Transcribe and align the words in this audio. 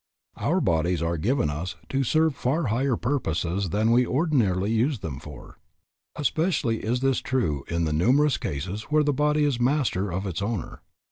Our 0.37 0.59
bodies 0.61 1.03
are 1.03 1.15
given 1.17 1.51
us 1.51 1.75
to 1.89 2.03
serve 2.03 2.33
far 2.35 2.69
higher 2.73 2.97
purposes 2.97 3.69
than 3.69 3.91
we 3.91 4.03
ordinarily 4.03 4.71
use 4.71 4.97
them 5.01 5.19
for. 5.19 5.59
Especially 6.15 6.83
is 6.83 7.01
this 7.01 7.19
true 7.19 7.65
in 7.67 7.83
the 7.83 7.93
numerous 7.93 8.37
cases 8.37 8.85
where 8.89 9.03
the 9.03 9.13
body 9.13 9.43
is 9.43 9.59
master 9.59 10.11
of 10.11 10.25
its 10.25 10.41
owner. 10.41 10.81